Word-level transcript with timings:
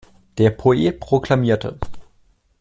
Der 0.39 0.49
Poet 0.49 0.99
proklamierte. 0.99 1.77